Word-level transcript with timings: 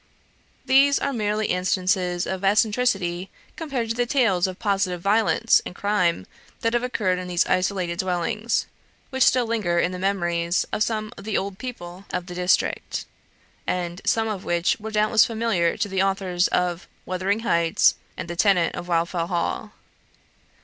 These 0.65 0.97
are 0.97 1.13
merely 1.13 1.45
instances 1.45 2.25
of 2.25 2.43
eccentricity 2.43 3.29
compared 3.55 3.89
to 3.91 3.95
the 3.95 4.07
tales 4.07 4.47
of 4.47 4.57
positive 4.57 4.99
violence 4.99 5.61
and 5.63 5.75
crime 5.75 6.25
that 6.61 6.73
have 6.73 6.81
occurred 6.81 7.19
in 7.19 7.27
these 7.27 7.45
isolated 7.45 7.99
dwellings, 7.99 8.65
which 9.11 9.21
still 9.21 9.45
linger 9.45 9.77
in 9.77 9.91
the 9.91 9.99
memories 9.99 10.65
of 10.73 10.89
the 11.19 11.37
old 11.37 11.59
people 11.59 12.05
of 12.09 12.25
the 12.25 12.33
district, 12.33 13.05
and 13.67 14.01
some 14.03 14.27
of 14.27 14.43
which 14.43 14.75
were 14.79 14.89
doubtless 14.89 15.23
familiar 15.23 15.77
to 15.77 15.87
the 15.87 16.01
authors 16.01 16.47
of 16.47 16.87
"Wuthering 17.05 17.41
Heights" 17.41 17.93
and 18.17 18.27
"The 18.27 18.35
Tenant 18.35 18.73
of 18.73 18.87
Wildfell 18.87 19.27
Hall." 19.27 19.73